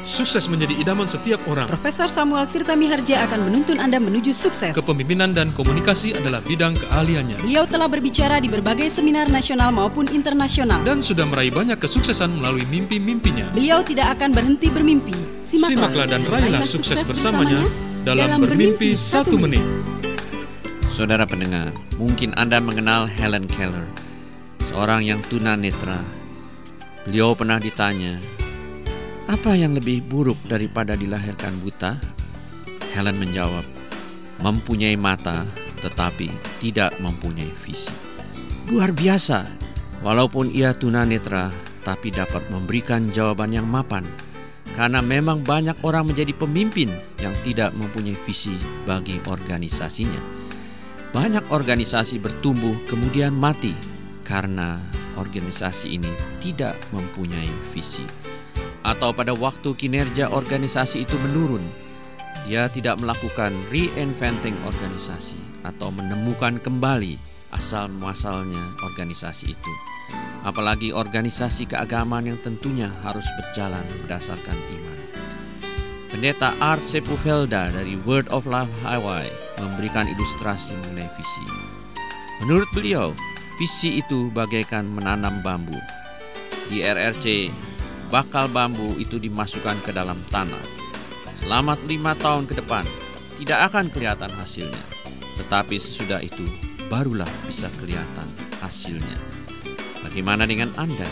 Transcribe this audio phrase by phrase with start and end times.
[0.00, 1.68] Sukses menjadi idaman setiap orang.
[1.68, 4.72] Profesor Samuel Tirta Miharja akan menuntun Anda menuju sukses.
[4.72, 7.44] Kepemimpinan dan komunikasi adalah bidang keahliannya.
[7.44, 10.80] Beliau telah berbicara di berbagai seminar nasional maupun internasional.
[10.88, 13.52] Dan sudah meraih banyak kesuksesan melalui mimpi-mimpinya.
[13.52, 15.12] Beliau tidak akan berhenti bermimpi.
[15.44, 17.60] Simaklah, Simaklah dan raihlah sukses, sukses bersamanya
[18.08, 19.64] dalam, dalam bermimpi satu menit.
[20.96, 23.84] Saudara pendengar, mungkin Anda mengenal Helen Keller,
[24.72, 26.00] seorang yang tunanetra.
[27.04, 28.20] Beliau pernah ditanya,
[29.30, 31.94] apa yang lebih buruk daripada dilahirkan buta?
[32.90, 33.62] Helen menjawab,
[34.42, 35.46] mempunyai mata
[35.78, 37.94] tetapi tidak mempunyai visi.
[38.66, 39.46] Luar biasa,
[40.02, 41.54] walaupun ia tunanetra
[41.86, 44.02] tapi dapat memberikan jawaban yang mapan.
[44.74, 46.90] Karena memang banyak orang menjadi pemimpin
[47.22, 50.42] yang tidak mempunyai visi bagi organisasinya.
[51.14, 53.74] Banyak organisasi bertumbuh kemudian mati
[54.26, 54.78] karena
[55.18, 58.29] organisasi ini tidak mempunyai visi
[58.80, 61.62] atau pada waktu kinerja organisasi itu menurun,
[62.48, 67.20] dia tidak melakukan reinventing organisasi atau menemukan kembali
[67.52, 69.72] asal muasalnya organisasi itu.
[70.40, 74.98] Apalagi organisasi keagamaan yang tentunya harus berjalan berdasarkan iman.
[76.10, 81.44] Pendeta Art Sepufelda dari Word of Life Hawaii memberikan ilustrasi mengenai visi.
[82.40, 83.12] Menurut beliau,
[83.60, 85.76] visi itu bagaikan menanam bambu.
[86.72, 87.52] Di RRC
[88.10, 90.60] bakal bambu itu dimasukkan ke dalam tanah.
[91.40, 92.84] Selama lima tahun ke depan,
[93.38, 94.84] tidak akan kelihatan hasilnya.
[95.40, 96.44] Tetapi sesudah itu,
[96.92, 98.28] barulah bisa kelihatan
[98.60, 99.16] hasilnya.
[100.04, 101.06] Bagaimana dengan Anda?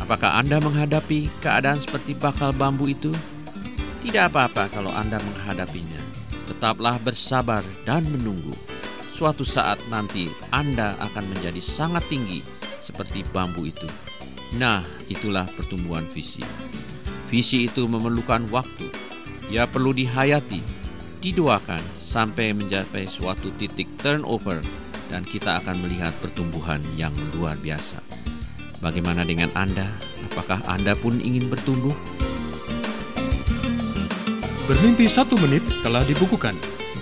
[0.00, 3.12] Apakah Anda menghadapi keadaan seperti bakal bambu itu?
[4.00, 6.00] Tidak apa-apa kalau Anda menghadapinya.
[6.50, 8.56] Tetaplah bersabar dan menunggu.
[9.12, 12.40] Suatu saat nanti Anda akan menjadi sangat tinggi
[12.80, 14.09] seperti bambu itu
[14.58, 16.42] Nah, itulah pertumbuhan visi.
[17.30, 18.90] Visi itu memerlukan waktu.
[19.50, 20.62] Ya perlu dihayati,
[21.22, 24.58] didoakan sampai mencapai suatu titik turnover
[25.10, 28.02] dan kita akan melihat pertumbuhan yang luar biasa.
[28.82, 29.86] Bagaimana dengan Anda?
[30.32, 31.92] Apakah Anda pun ingin bertumbuh?
[34.66, 36.54] Bermimpi satu menit telah dibukukan.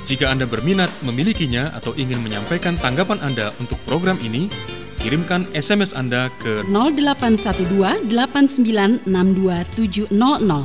[0.08, 4.48] Jika Anda berminat memilikinya atau ingin menyampaikan tanggapan Anda untuk program ini,
[4.98, 9.06] Kirimkan SMS Anda ke 0812 8962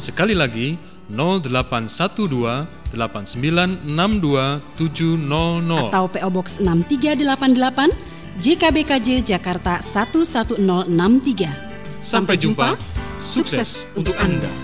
[0.02, 0.82] Sekali lagi
[1.14, 2.66] 0812
[2.98, 7.90] 8962 atau PO Box 6388
[8.42, 12.02] JKBKJ Jakarta 11063.
[12.02, 12.74] Sampai jumpa.
[13.22, 14.63] Sukses untuk Anda.